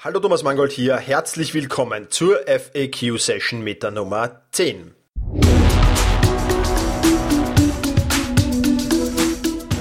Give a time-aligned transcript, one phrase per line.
[0.00, 4.94] Hallo Thomas Mangold hier, herzlich willkommen zur FAQ-Session mit der Nummer 10.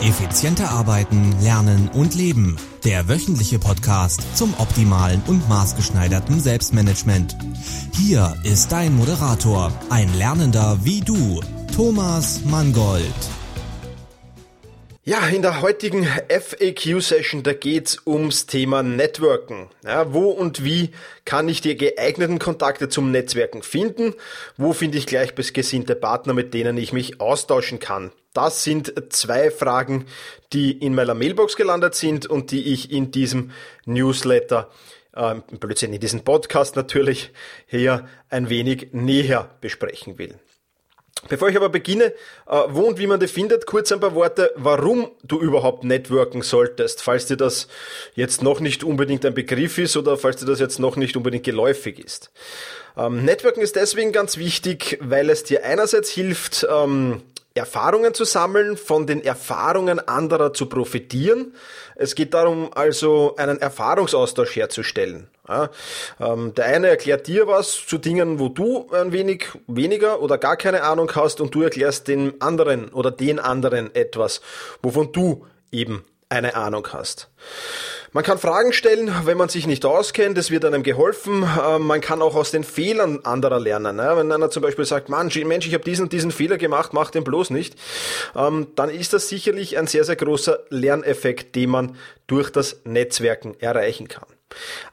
[0.01, 2.57] Effizienter arbeiten, lernen und leben.
[2.83, 7.37] Der wöchentliche Podcast zum optimalen und maßgeschneiderten Selbstmanagement.
[7.93, 11.41] Hier ist dein Moderator, ein Lernender wie du,
[11.75, 13.36] Thomas Mangold.
[15.07, 19.69] Ja, in der heutigen FAQ-Session, da geht's ums Thema Networken.
[19.85, 20.89] Ja, wo und wie
[21.23, 24.15] kann ich die geeigneten Kontakte zum Netzwerken finden?
[24.57, 28.11] Wo finde ich gleichgesinnte Partner, mit denen ich mich austauschen kann?
[28.33, 30.07] Das sind zwei Fragen,
[30.51, 33.51] die in meiner Mailbox gelandet sind und die ich in diesem
[33.85, 34.69] Newsletter,
[35.13, 37.31] äh, Blödsinn, in diesem Podcast natürlich
[37.65, 40.37] hier ein wenig näher besprechen will.
[41.27, 42.13] Bevor ich aber beginne,
[42.47, 46.41] äh, wo und wie man die findet, kurz ein paar Worte, warum du überhaupt networken
[46.41, 47.67] solltest, falls dir das
[48.15, 51.43] jetzt noch nicht unbedingt ein Begriff ist oder falls dir das jetzt noch nicht unbedingt
[51.43, 52.31] geläufig ist.
[52.97, 57.21] Ähm, Networken ist deswegen ganz wichtig, weil es dir einerseits hilft, ähm,
[57.57, 61.53] Erfahrungen zu sammeln, von den Erfahrungen anderer zu profitieren.
[61.95, 65.27] Es geht darum, also einen Erfahrungsaustausch herzustellen.
[65.47, 65.69] Ja,
[66.19, 70.57] ähm, der eine erklärt dir was zu Dingen, wo du ein wenig weniger oder gar
[70.57, 74.41] keine Ahnung hast und du erklärst den anderen oder den anderen etwas,
[74.81, 77.29] wovon du eben eine Ahnung hast.
[78.13, 81.47] Man kann Fragen stellen, wenn man sich nicht auskennt, es wird einem geholfen.
[81.65, 83.97] Ähm, man kann auch aus den Fehlern anderer lernen.
[83.97, 85.35] Wenn einer zum Beispiel sagt, Mensch,
[85.67, 87.75] ich habe diesen diesen Fehler gemacht, mach den bloß nicht,
[88.35, 91.95] ähm, dann ist das sicherlich ein sehr, sehr großer Lerneffekt, den man
[92.27, 94.36] durch das Netzwerken erreichen kann.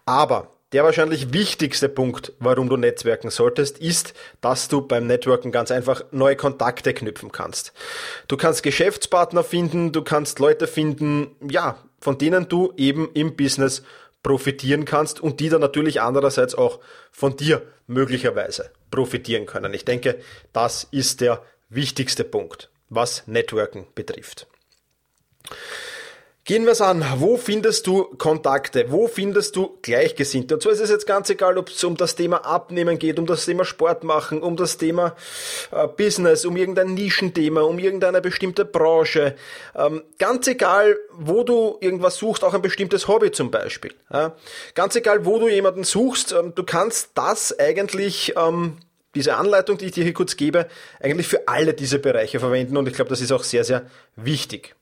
[0.07, 5.71] Aber der wahrscheinlich wichtigste Punkt, warum du Netzwerken solltest, ist, dass du beim Networken ganz
[5.71, 7.73] einfach neue Kontakte knüpfen kannst.
[8.27, 13.85] Du kannst Geschäftspartner finden, du kannst Leute finden, ja, von denen du eben im Business
[14.25, 16.81] profitieren kannst und die dann natürlich andererseits auch
[17.13, 19.75] von dir möglicherweise profitieren können.
[19.75, 20.19] Ich denke,
[20.53, 24.49] das ist der wichtigste Punkt, was Networken betrifft.
[26.47, 27.03] Gehen wir es an.
[27.17, 28.91] Wo findest du Kontakte?
[28.91, 30.53] Wo findest du Gleichgesinnte?
[30.53, 33.25] Und zwar ist es jetzt ganz egal, ob es um das Thema Abnehmen geht, um
[33.25, 35.17] das Thema Sport machen, um das Thema
[35.71, 39.37] äh, Business, um irgendein Nischenthema, um irgendeine bestimmte Branche.
[39.75, 43.95] Ähm, ganz egal, wo du irgendwas suchst, auch ein bestimmtes Hobby zum Beispiel.
[44.13, 44.37] Ja?
[44.75, 48.77] Ganz egal, wo du jemanden suchst, ähm, du kannst das eigentlich ähm,
[49.15, 50.69] diese Anleitung, die ich dir hier kurz gebe,
[51.01, 54.75] eigentlich für alle diese Bereiche verwenden und ich glaube, das ist auch sehr, sehr wichtig.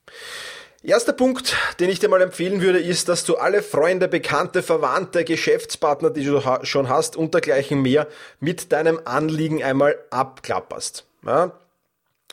[0.84, 5.22] Erster Punkt, den ich dir mal empfehlen würde, ist, dass du alle Freunde, Bekannte, Verwandte,
[5.24, 8.08] Geschäftspartner, die du schon hast und dergleichen mehr
[8.40, 11.06] mit deinem Anliegen einmal abklapperst.
[11.24, 11.52] Ja?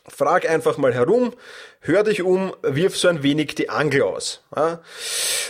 [0.08, 1.34] Frag einfach mal herum,
[1.82, 4.42] hör dich um, wirf so ein wenig die Angel aus.
[4.56, 4.81] Ja?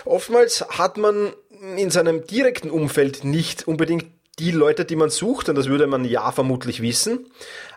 [0.04, 1.32] Oftmals hat man
[1.78, 4.08] in seinem direkten Umfeld nicht unbedingt
[4.40, 7.30] die Leute, die man sucht, und das würde man ja vermutlich wissen.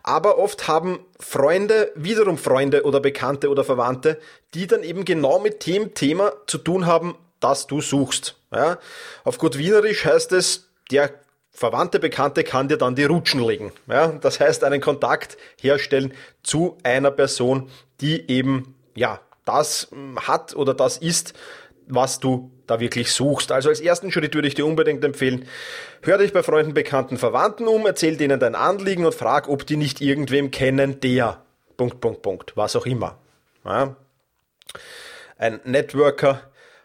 [0.03, 4.19] Aber oft haben Freunde, wiederum Freunde oder Bekannte oder Verwandte,
[4.55, 8.37] die dann eben genau mit dem Thema zu tun haben, das du suchst.
[8.53, 8.78] Ja?
[9.25, 11.11] Auf gut Wienerisch heißt es, der
[11.51, 13.72] Verwandte, Bekannte kann dir dann die Rutschen legen.
[13.89, 14.09] Ja?
[14.09, 17.69] Das heißt, einen Kontakt herstellen zu einer Person,
[18.01, 21.34] die eben, ja, das hat oder das ist,
[21.87, 23.53] was du da wirklich suchst.
[23.53, 25.47] Also als ersten Schritt würde ich dir unbedingt empfehlen,
[26.03, 29.76] hör dich bei Freunden, Bekannten, Verwandten um, erzähl denen dein Anliegen und frag, ob die
[29.76, 31.42] nicht irgendwem kennen, der,
[31.76, 33.19] Punkt, Punkt, Punkt, was auch immer.
[33.65, 33.97] Ja.
[35.38, 36.41] Ein Networker,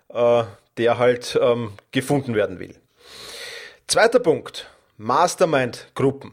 [0.10, 0.44] äh,
[0.78, 2.76] der halt ähm, gefunden werden will.
[3.88, 6.32] Zweiter Punkt, Mastermind-Gruppen.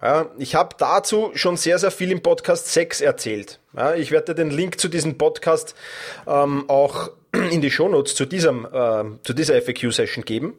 [0.00, 3.60] Ja, ich habe dazu schon sehr, sehr viel im Podcast 6 erzählt.
[3.76, 5.76] Ja, ich werde den Link zu diesem Podcast
[6.26, 10.56] ähm, auch in die Shownotes zu, diesem, äh, zu dieser FAQ-Session geben.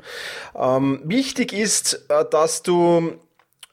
[0.55, 3.19] Ähm, wichtig ist, äh, dass du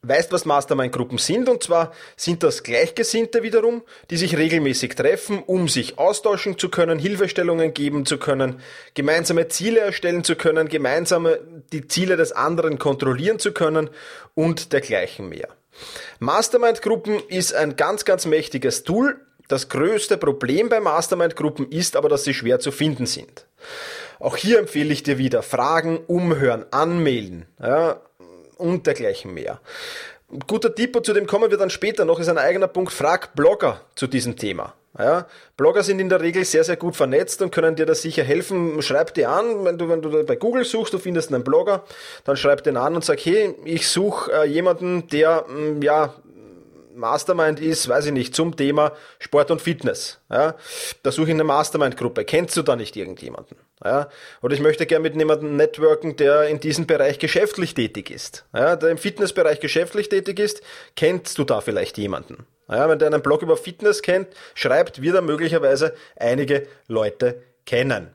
[0.02, 1.48] weißt, was Mastermind-Gruppen sind.
[1.48, 6.98] Und zwar sind das Gleichgesinnte wiederum, die sich regelmäßig treffen, um sich austauschen zu können,
[6.98, 8.60] Hilfestellungen geben zu können,
[8.94, 11.40] gemeinsame Ziele erstellen zu können, gemeinsame
[11.72, 13.90] die Ziele des anderen kontrollieren zu können
[14.34, 15.48] und dergleichen mehr.
[16.18, 19.20] Mastermind-Gruppen ist ein ganz, ganz mächtiges Tool,
[19.50, 23.46] das größte Problem bei Mastermind-Gruppen ist aber, dass sie schwer zu finden sind.
[24.20, 28.00] Auch hier empfehle ich dir wieder Fragen, umhören, anmelden ja,
[28.58, 29.60] und dergleichen mehr.
[30.46, 33.34] Guter Tipp, und zu dem kommen wir dann später noch, ist ein eigener Punkt, frag
[33.34, 34.74] Blogger zu diesem Thema.
[34.96, 35.26] Ja,
[35.56, 38.82] Blogger sind in der Regel sehr, sehr gut vernetzt und können dir da sicher helfen.
[38.82, 41.84] Schreib dir an, wenn du, wenn du bei Google suchst, du findest einen Blogger,
[42.24, 46.14] dann schreib den an und sag, hey, ich suche äh, jemanden, der, mh, mm, ja,
[46.94, 50.18] Mastermind ist, weiß ich nicht, zum Thema Sport und Fitness.
[50.30, 50.54] Ja,
[51.02, 52.24] da suche ich eine Mastermind-Gruppe.
[52.24, 53.56] Kennst du da nicht irgendjemanden?
[53.84, 54.08] Ja,
[54.42, 58.44] oder ich möchte gerne mit jemandem networken, der in diesem Bereich geschäftlich tätig ist.
[58.54, 60.62] Ja, der im Fitnessbereich geschäftlich tätig ist,
[60.96, 62.46] kennst du da vielleicht jemanden?
[62.68, 68.10] Ja, wenn der einen Blog über Fitness kennt, schreibt, wird er möglicherweise einige Leute kennen.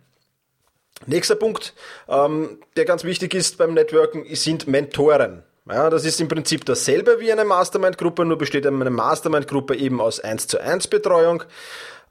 [1.08, 1.74] Nächster Punkt,
[2.08, 5.44] ähm, der ganz wichtig ist beim Networken, sind Mentoren.
[5.68, 10.20] Ja, das ist im Prinzip dasselbe wie eine Mastermind-Gruppe, nur besteht eine Mastermind-Gruppe eben aus
[10.20, 11.44] 1 zu 1 Betreuung,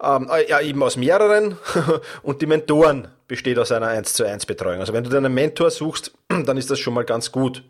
[0.02, 1.56] ähm, äh, ja eben aus mehreren
[2.22, 4.80] und die Mentoren besteht aus einer 1 zu 1 Betreuung.
[4.80, 7.62] Also wenn du deinen Mentor suchst, dann ist das schon mal ganz gut.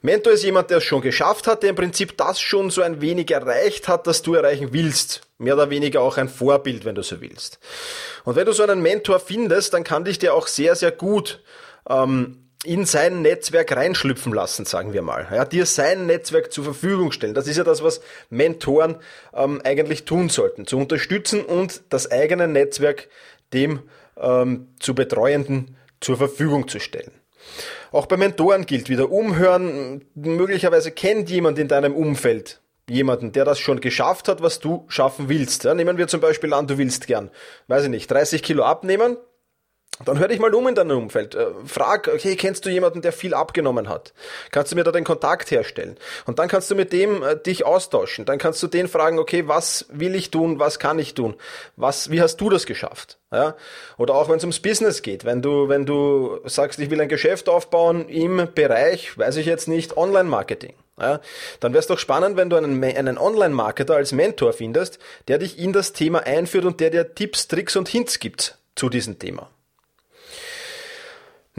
[0.00, 3.00] Mentor ist jemand, der es schon geschafft hat, der im Prinzip das schon so ein
[3.00, 5.22] wenig erreicht hat, das du erreichen willst.
[5.38, 7.58] Mehr oder weniger auch ein Vorbild, wenn du so willst.
[8.24, 11.42] Und wenn du so einen Mentor findest, dann kann dich der auch sehr, sehr gut
[11.88, 15.26] ähm, in sein Netzwerk reinschlüpfen lassen, sagen wir mal.
[15.30, 17.34] Ja, dir sein Netzwerk zur Verfügung stellen.
[17.34, 18.96] Das ist ja das, was Mentoren
[19.32, 20.66] ähm, eigentlich tun sollten.
[20.66, 23.08] Zu unterstützen und das eigene Netzwerk
[23.54, 23.80] dem
[24.18, 27.12] ähm, zu Betreuenden zur Verfügung zu stellen.
[27.92, 30.04] Auch bei Mentoren gilt wieder umhören.
[30.14, 35.28] Möglicherweise kennt jemand in deinem Umfeld jemanden, der das schon geschafft hat, was du schaffen
[35.28, 35.64] willst.
[35.64, 37.30] Ja, nehmen wir zum Beispiel an, du willst gern,
[37.68, 39.16] weiß ich nicht, 30 Kilo abnehmen
[40.04, 41.34] dann hör dich mal um in deinem Umfeld.
[41.34, 44.12] Äh, frag, okay, kennst du jemanden, der viel abgenommen hat?
[44.50, 45.96] Kannst du mir da den Kontakt herstellen?
[46.26, 48.24] Und dann kannst du mit dem äh, dich austauschen.
[48.24, 50.58] Dann kannst du den fragen, okay, was will ich tun?
[50.58, 51.34] Was kann ich tun?
[51.76, 53.18] Was, wie hast du das geschafft?
[53.30, 53.56] Ja?
[53.98, 55.24] Oder auch wenn es ums Business geht.
[55.24, 59.68] Wenn du, wenn du sagst, ich will ein Geschäft aufbauen im Bereich, weiß ich jetzt
[59.68, 60.74] nicht, Online-Marketing.
[60.98, 61.20] Ja,
[61.60, 64.98] dann wäre es doch spannend, wenn du einen, einen Online-Marketer als Mentor findest,
[65.28, 68.90] der dich in das Thema einführt und der dir Tipps, Tricks und Hints gibt zu
[68.90, 69.50] diesem Thema.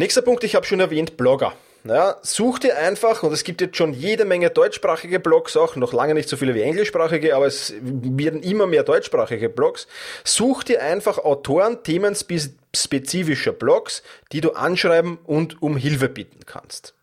[0.01, 1.53] Nächster Punkt, ich habe schon erwähnt, Blogger.
[1.83, 5.93] Ja, such dir einfach, und es gibt jetzt schon jede Menge deutschsprachige Blogs auch, noch
[5.93, 9.85] lange nicht so viele wie englischsprachige, aber es werden immer mehr deutschsprachige Blogs.
[10.23, 14.01] Such dir einfach Autoren themenspezifischer Blogs,
[14.31, 16.95] die du anschreiben und um Hilfe bitten kannst.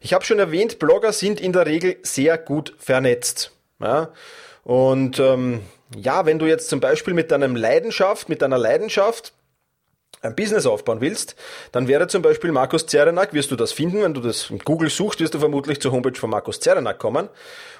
[0.00, 3.52] Ich habe schon erwähnt, Blogger sind in der Regel sehr gut vernetzt.
[3.78, 4.10] Ja,
[4.64, 5.60] und ähm,
[5.96, 9.34] ja, wenn du jetzt zum Beispiel mit deinem Leidenschaft, mit deiner Leidenschaft
[10.22, 11.36] ein Business aufbauen willst,
[11.72, 14.90] dann wäre zum Beispiel Markus Zerenak, wirst du das finden, wenn du das in Google
[14.90, 17.28] suchst, wirst du vermutlich zur Homepage von Markus Zerenak kommen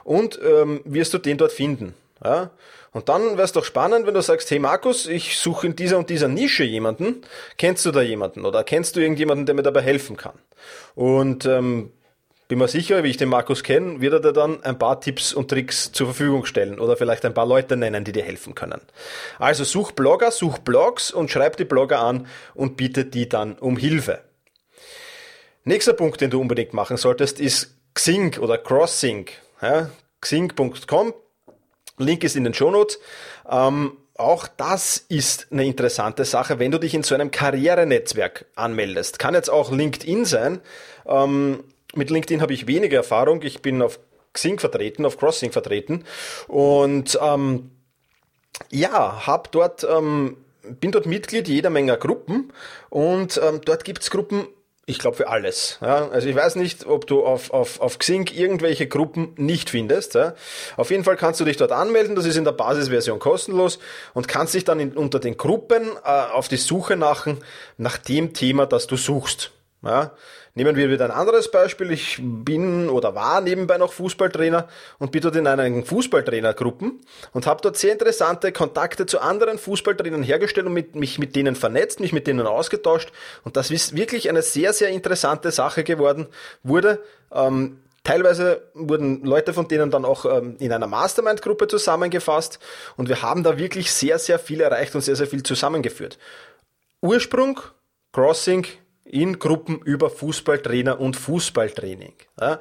[0.04, 1.94] und ähm, wirst du den dort finden.
[2.22, 2.50] Ja?
[2.92, 5.98] Und dann wäre es doch spannend, wenn du sagst, hey Markus, ich suche in dieser
[5.98, 7.22] und dieser Nische jemanden,
[7.58, 10.38] kennst du da jemanden oder kennst du irgendjemanden, der mir dabei helfen kann?
[10.94, 11.90] Und ähm,
[12.54, 15.32] bin mir sicher, wie ich den Markus kenne, wird er dir dann ein paar Tipps
[15.34, 18.80] und Tricks zur Verfügung stellen oder vielleicht ein paar Leute nennen, die dir helfen können.
[19.40, 23.76] Also such Blogger, such Blogs und schreib die Blogger an und bitte die dann um
[23.76, 24.20] Hilfe.
[25.64, 29.26] Nächster Punkt, den du unbedingt machen solltest, ist Xing oder Crossing.
[29.60, 29.90] Ja,
[30.20, 31.12] Xing.com,
[31.98, 33.00] Link ist in den Shownotes.
[33.50, 39.18] Ähm, auch das ist eine interessante Sache, wenn du dich in so einem Karrierenetzwerk anmeldest.
[39.18, 40.60] Kann jetzt auch LinkedIn sein.
[41.04, 41.64] Ähm,
[41.96, 43.42] mit LinkedIn habe ich weniger Erfahrung.
[43.42, 43.98] Ich bin auf
[44.32, 46.04] Xing vertreten, auf Crossing vertreten
[46.48, 47.70] und ähm,
[48.70, 50.36] ja, habe dort ähm,
[50.80, 52.52] bin dort Mitglied jeder Menge Gruppen
[52.90, 54.46] und ähm, dort gibt's Gruppen,
[54.86, 55.78] ich glaube für alles.
[55.80, 56.08] Ja?
[56.08, 60.14] Also ich weiß nicht, ob du auf, auf, auf Xing irgendwelche Gruppen nicht findest.
[60.14, 60.34] Ja?
[60.76, 63.78] Auf jeden Fall kannst du dich dort anmelden, das ist in der Basisversion kostenlos
[64.12, 67.26] und kannst dich dann in, unter den Gruppen äh, auf die Suche nach,
[67.76, 69.52] nach dem Thema, das du suchst.
[69.82, 70.12] Ja?
[70.56, 71.90] Nehmen wir wieder ein anderes Beispiel.
[71.90, 74.68] Ich bin oder war nebenbei noch Fußballtrainer
[75.00, 77.00] und bin dort in einer Fußballtrainergruppen
[77.32, 81.56] und habe dort sehr interessante Kontakte zu anderen Fußballtrainern hergestellt und mit, mich mit denen
[81.56, 83.10] vernetzt, mich mit denen ausgetauscht.
[83.42, 86.28] Und das ist wirklich eine sehr, sehr interessante Sache geworden,
[86.62, 87.02] wurde.
[87.32, 92.58] Ähm, Teilweise wurden Leute von denen dann auch ähm, in einer Mastermind-Gruppe zusammengefasst
[92.98, 96.18] und wir haben da wirklich sehr, sehr viel erreicht und sehr, sehr viel zusammengeführt.
[97.00, 97.60] Ursprung,
[98.12, 98.66] Crossing,
[99.04, 102.14] in Gruppen über Fußballtrainer und Fußballtraining.
[102.40, 102.60] Ja,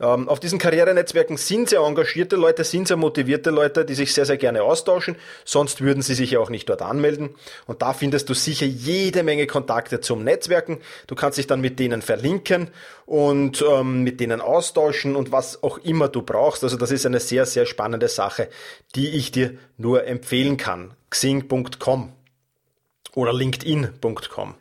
[0.00, 4.26] ähm, auf diesen Karrierenetzwerken sind sehr engagierte Leute, sind sehr motivierte Leute, die sich sehr,
[4.26, 7.30] sehr gerne austauschen, sonst würden sie sich ja auch nicht dort anmelden.
[7.66, 10.78] Und da findest du sicher jede Menge Kontakte zum Netzwerken.
[11.06, 12.70] Du kannst dich dann mit denen verlinken
[13.06, 16.62] und ähm, mit denen austauschen und was auch immer du brauchst.
[16.64, 18.48] Also das ist eine sehr, sehr spannende Sache,
[18.94, 20.92] die ich dir nur empfehlen kann.
[21.10, 22.12] xing.com
[23.14, 24.54] oder linkedin.com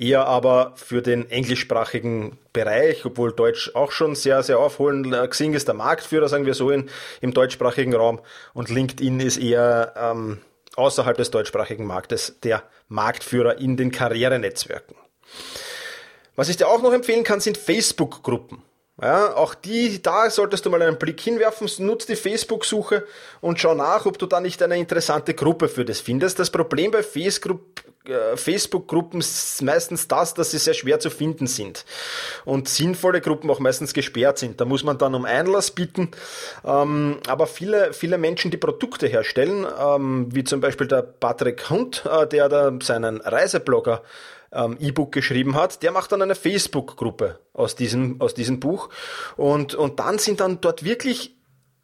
[0.00, 5.14] eher aber für den englischsprachigen Bereich, obwohl Deutsch auch schon sehr, sehr aufholen.
[5.28, 6.88] Xing ist der Marktführer, sagen wir so, in,
[7.20, 8.20] im deutschsprachigen Raum
[8.54, 10.38] und LinkedIn ist eher ähm,
[10.76, 14.96] außerhalb des deutschsprachigen Marktes der Marktführer in den Karrierenetzwerken.
[16.34, 18.62] Was ich dir auch noch empfehlen kann, sind Facebook-Gruppen.
[19.02, 23.06] Ja, auch die, da solltest du mal einen Blick hinwerfen, nutz die Facebook-Suche
[23.40, 26.38] und schau nach, ob du da nicht eine interessante Gruppe für das findest.
[26.38, 31.86] Das Problem bei äh, Facebook-Gruppen ist meistens das, dass sie sehr schwer zu finden sind
[32.44, 34.60] und sinnvolle Gruppen auch meistens gesperrt sind.
[34.60, 36.10] Da muss man dann um Einlass bitten.
[36.64, 42.04] Ähm, aber viele, viele Menschen, die Produkte herstellen, ähm, wie zum Beispiel der Patrick Hunt,
[42.04, 44.02] äh, der da seinen Reiseblogger
[44.52, 48.88] ähm, E-Book geschrieben hat, der macht dann eine Facebook-Gruppe aus diesem, aus diesem Buch.
[49.36, 51.36] Und, und dann sind dann dort wirklich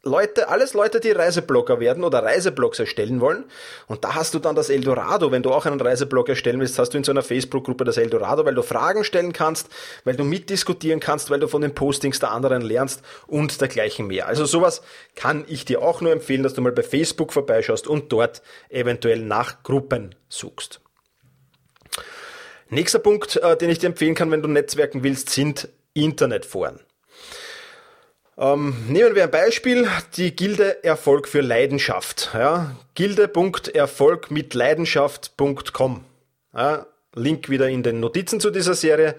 [0.07, 3.45] Leute, alles Leute, die Reiseblogger werden oder Reiseblogs erstellen wollen.
[3.87, 5.31] Und da hast du dann das Eldorado.
[5.31, 8.45] Wenn du auch einen Reiseblog erstellen willst, hast du in so einer Facebook-Gruppe das Eldorado,
[8.45, 9.69] weil du Fragen stellen kannst,
[10.05, 14.27] weil du mitdiskutieren kannst, weil du von den Postings der anderen lernst und dergleichen mehr.
[14.27, 14.81] Also sowas
[15.15, 19.19] kann ich dir auch nur empfehlen, dass du mal bei Facebook vorbeischaust und dort eventuell
[19.19, 20.79] nach Gruppen suchst.
[22.69, 26.79] Nächster Punkt, äh, den ich dir empfehlen kann, wenn du netzwerken willst, sind Internetforen.
[28.37, 32.31] Ähm, nehmen wir ein Beispiel, die Gilde Erfolg für Leidenschaft.
[32.33, 32.75] Ja?
[32.93, 34.29] Gilde.erfolg.
[36.53, 36.85] Ja?
[37.17, 39.15] Link wieder in den Notizen zu dieser Serie.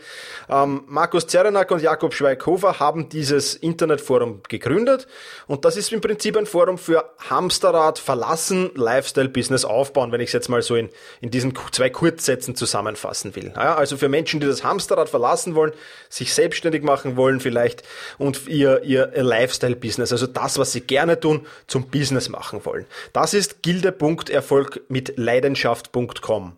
[0.48, 5.06] Ähm, Markus Zerenak und Jakob Schweighofer haben dieses Internetforum gegründet
[5.46, 10.28] und das ist im Prinzip ein Forum für Hamsterrad verlassen, Lifestyle Business aufbauen, wenn ich
[10.28, 10.88] es jetzt mal so in,
[11.20, 13.52] in diesen zwei Kurzsätzen zusammenfassen will.
[13.54, 15.72] Ja, also für Menschen, die das Hamsterrad verlassen wollen,
[16.08, 17.82] sich selbstständig machen wollen vielleicht
[18.18, 22.64] und ihr, ihr, ihr Lifestyle Business, also das, was sie gerne tun, zum Business machen
[22.64, 22.86] wollen.
[23.12, 26.56] Das ist gilde.erfolg mit leidenschaft.com.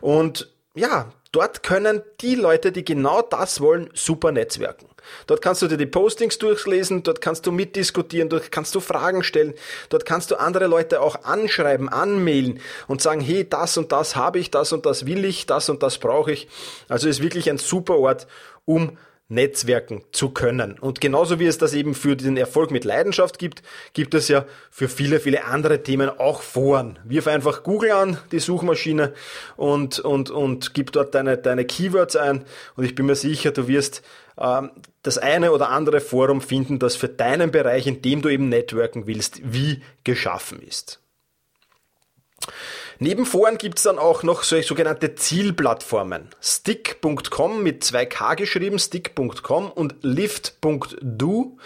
[0.00, 4.88] Und ja, dort können die Leute, die genau das wollen, super netzwerken.
[5.26, 9.22] Dort kannst du dir die Postings durchlesen, dort kannst du mitdiskutieren, dort kannst du Fragen
[9.22, 9.54] stellen,
[9.90, 14.38] dort kannst du andere Leute auch anschreiben, anmailen und sagen, hey, das und das habe
[14.38, 16.48] ich, das und das will ich, das und das brauche ich.
[16.88, 18.26] Also ist wirklich ein super Ort,
[18.64, 18.96] um
[19.28, 20.78] netzwerken zu können.
[20.78, 23.62] Und genauso wie es das eben für den Erfolg mit Leidenschaft gibt,
[23.94, 26.98] gibt es ja für viele, viele andere Themen auch Foren.
[27.04, 29.14] Wirf einfach Google an, die Suchmaschine,
[29.56, 32.44] und, und, und gib dort deine, deine Keywords ein.
[32.76, 34.02] Und ich bin mir sicher, du wirst
[34.38, 34.70] ähm,
[35.02, 39.06] das eine oder andere Forum finden, das für deinen Bereich, in dem du eben networken
[39.06, 41.00] willst, wie geschaffen ist.
[42.98, 46.28] Neben Foren gibt's dann auch noch solche sogenannte Zielplattformen.
[46.40, 51.58] Stick.com mit 2K geschrieben, stick.com und lift.do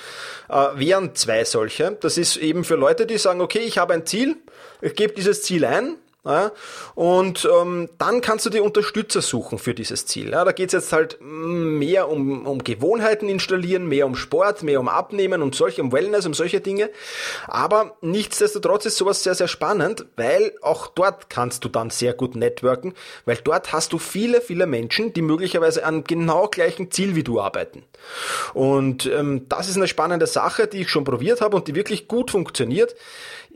[0.49, 1.97] äh, wären zwei solche.
[2.01, 4.37] Das ist eben für Leute, die sagen, okay, ich habe ein Ziel,
[4.81, 5.97] ich gebe dieses Ziel ein,
[6.29, 6.53] ja,
[6.95, 10.33] und ähm, dann kannst du dir Unterstützer suchen für dieses Ziel.
[10.33, 14.89] Ja, da geht's jetzt halt mehr um, um Gewohnheiten installieren, mehr um Sport, mehr um
[14.91, 16.91] Abnehmen, um solche, um Wellness, um solche Dinge.
[17.47, 22.37] Aber nichtsdestotrotz ist sowas sehr, sehr spannend, weil auch dort kannst du dann sehr gut
[22.37, 22.93] networken,
[23.25, 27.41] weil dort hast du viele, viele Menschen, die möglicherweise an genau gleichen Ziel wie du
[27.41, 27.85] arbeiten.
[28.53, 32.07] Und ähm, das ist eine spannende Sache, die ich schon probiert habe und die wirklich
[32.07, 32.95] gut funktioniert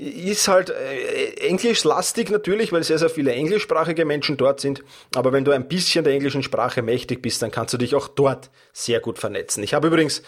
[0.02, 4.82] ist halt äh, englischlastig natürlich, weil sehr, sehr viele englischsprachige Menschen dort sind.
[5.14, 8.08] Aber wenn du ein bisschen der englischen Sprache mächtig bist, dann kannst du dich auch
[8.08, 9.62] dort sehr gut vernetzen.
[9.62, 10.22] Ich habe übrigens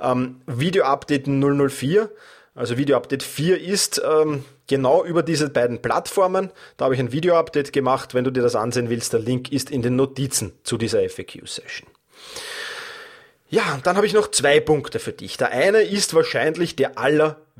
[0.00, 2.10] ähm, Video Update 004,
[2.54, 6.50] also Video Update 4 ist ähm, genau über diese beiden Plattformen.
[6.76, 8.12] Da habe ich ein Video Update gemacht.
[8.12, 11.88] Wenn du dir das ansehen willst, der Link ist in den Notizen zu dieser FAQ-Session.
[13.48, 15.36] Ja, dann habe ich noch zwei Punkte für dich.
[15.36, 16.98] Der eine ist wahrscheinlich der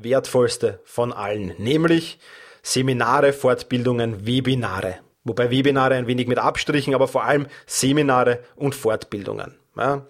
[0.01, 2.19] allerwertvollste von allen, nämlich
[2.63, 4.99] Seminare, Fortbildungen, Webinare.
[5.23, 9.55] Wobei Webinare ein wenig mit Abstrichen, aber vor allem Seminare und Fortbildungen.
[9.75, 10.05] Ja.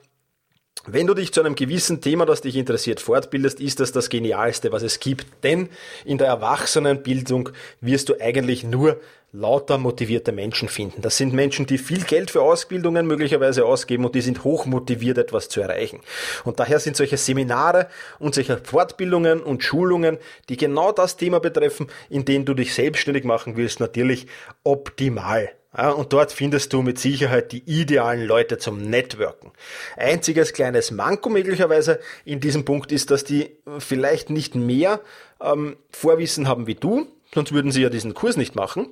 [0.87, 4.71] Wenn du dich zu einem gewissen Thema, das dich interessiert, fortbildest, ist das das Genialste,
[4.71, 5.27] was es gibt.
[5.43, 5.69] Denn
[6.05, 7.49] in der Erwachsenenbildung
[7.81, 8.99] wirst du eigentlich nur
[9.31, 11.01] lauter motivierte Menschen finden.
[11.01, 15.19] Das sind Menschen, die viel Geld für Ausbildungen möglicherweise ausgeben und die sind hoch motiviert,
[15.19, 16.01] etwas zu erreichen.
[16.43, 20.17] Und daher sind solche Seminare und solche Fortbildungen und Schulungen,
[20.49, 24.27] die genau das Thema betreffen, in denen du dich selbstständig machen willst, natürlich
[24.63, 25.51] optimal.
[25.73, 29.51] Und dort findest du mit Sicherheit die idealen Leute zum Networken.
[29.95, 34.99] Einziges kleines Manko möglicherweise in diesem Punkt ist, dass die vielleicht nicht mehr
[35.39, 38.89] ähm, Vorwissen haben wie du, sonst würden sie ja diesen Kurs nicht machen.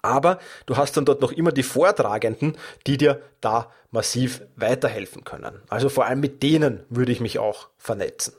[0.00, 5.60] Aber du hast dann dort noch immer die Vortragenden, die dir da massiv weiterhelfen können.
[5.68, 8.34] Also vor allem mit denen würde ich mich auch vernetzen.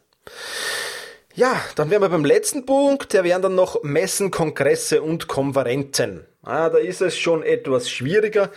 [1.38, 6.25] Ja, dann wären wir beim letzten Punkt, der wären dann noch Messen, Kongresse und Konferenzen.
[6.44, 8.51] Ah, da ist es schon etwas schwieriger.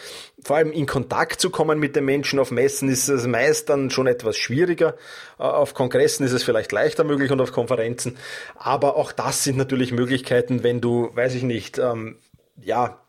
[0.45, 3.91] Vor allem in Kontakt zu kommen mit den Menschen auf Messen ist es meist dann
[3.91, 4.95] schon etwas schwieriger.
[5.41, 8.17] Äh, auf Kongressen ist es vielleicht leichter möglich und auf Konferenzen.
[8.55, 12.19] Aber auch das sind natürlich Möglichkeiten, wenn du, weiß ich nicht, ähm,
[12.63, 13.01] ja,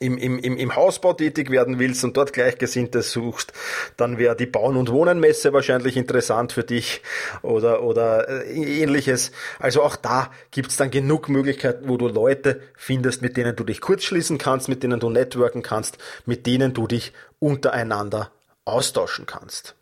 [0.00, 3.52] im, im, im Hausbau tätig werden willst und dort Gleichgesinnte suchst,
[3.96, 7.02] dann wäre die Bauen- und Wohnenmesse wahrscheinlich interessant für dich
[7.42, 9.32] oder, oder äh, ähnliches.
[9.58, 13.80] Also auch da gibt's dann genug Möglichkeiten, wo du Leute findest, mit denen du dich
[13.80, 18.30] kurzschließen kannst, mit denen du networken kannst, mit denen du dich untereinander
[18.64, 19.74] austauschen kannst.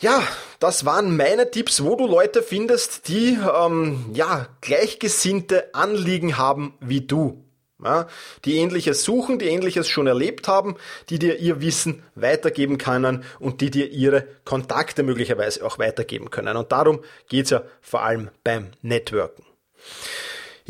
[0.00, 0.22] Ja,
[0.60, 7.00] das waren meine Tipps, wo du Leute findest, die ähm, ja gleichgesinnte Anliegen haben wie
[7.00, 7.44] du.
[7.82, 8.08] Ja,
[8.44, 10.76] die ähnliches suchen, die ähnliches schon erlebt haben,
[11.10, 16.56] die dir ihr Wissen weitergeben können und die dir ihre Kontakte möglicherweise auch weitergeben können.
[16.56, 19.44] Und darum geht's ja vor allem beim Networken.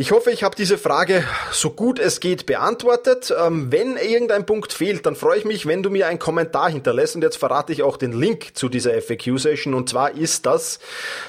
[0.00, 3.34] Ich hoffe, ich habe diese Frage so gut es geht beantwortet.
[3.36, 7.16] Ähm, wenn irgendein Punkt fehlt, dann freue ich mich, wenn du mir einen Kommentar hinterlässt.
[7.16, 9.74] Und jetzt verrate ich auch den Link zu dieser FAQ-Session.
[9.74, 10.78] Und zwar ist das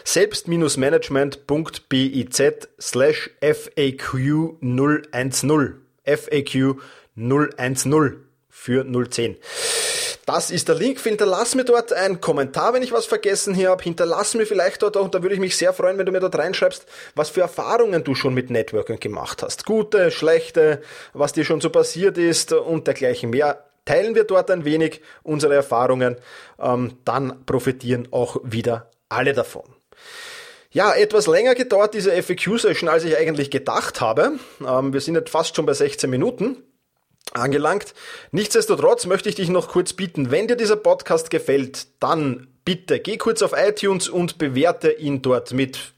[0.03, 5.81] selbst-management.biz slash FAQ 010.
[6.05, 6.75] FAQ
[7.15, 8.17] 010
[8.51, 9.35] für 010.
[10.29, 10.99] Das ist der Link.
[10.99, 13.81] Hinterlass mir dort einen Kommentar, wenn ich was vergessen hier habe.
[13.81, 16.19] Hinterlass mir vielleicht dort auch, und da würde ich mich sehr freuen, wenn du mir
[16.19, 19.65] dort reinschreibst, was für Erfahrungen du schon mit Networking gemacht hast.
[19.65, 20.83] Gute, schlechte,
[21.13, 23.63] was dir schon so passiert ist und dergleichen mehr.
[23.85, 26.17] Teilen wir dort ein wenig unsere Erfahrungen,
[26.59, 29.63] ähm, dann profitieren auch wieder alle davon.
[30.69, 34.33] Ja, etwas länger gedauert diese FAQ-Session, als ich eigentlich gedacht habe.
[34.63, 36.57] Ähm, wir sind jetzt fast schon bei 16 Minuten
[37.33, 37.93] angelangt.
[38.31, 43.17] Nichtsdestotrotz möchte ich dich noch kurz bitten, wenn dir dieser Podcast gefällt, dann bitte geh
[43.17, 45.93] kurz auf iTunes und bewerte ihn dort mit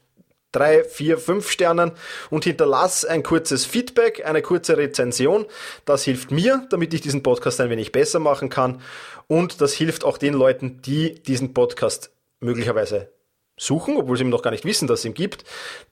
[0.52, 1.92] drei, vier, fünf Sternen
[2.30, 5.46] und hinterlass ein kurzes Feedback, eine kurze Rezension.
[5.84, 8.80] Das hilft mir, damit ich diesen Podcast ein wenig besser machen kann
[9.26, 12.10] und das hilft auch den Leuten, die diesen Podcast
[12.40, 13.10] möglicherweise
[13.62, 15.44] suchen, obwohl sie noch gar nicht wissen, dass es ihn gibt.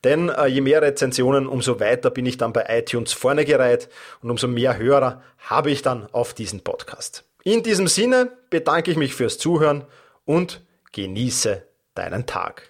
[0.03, 3.89] Denn äh, je mehr Rezensionen, umso weiter bin ich dann bei iTunes vorne gereiht
[4.21, 7.23] und umso mehr Hörer habe ich dann auf diesen Podcast.
[7.43, 9.85] In diesem Sinne bedanke ich mich fürs Zuhören
[10.25, 10.61] und
[10.91, 11.63] genieße
[11.95, 12.69] deinen Tag.